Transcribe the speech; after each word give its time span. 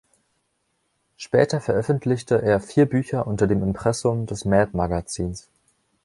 Später 1.15 1.61
veröffentlichte 1.61 2.41
er 2.41 2.59
vier 2.59 2.87
Bücher 2.87 3.27
unter 3.27 3.45
dem 3.45 3.61
Impressum 3.61 4.25
des 4.25 4.45
„Mad“-Magazins. 4.45 5.47